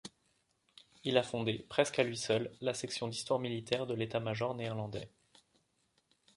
[1.03, 5.11] Il a fondé presque à lui seul la section d'histoire militaire de l'état-major néerlandais.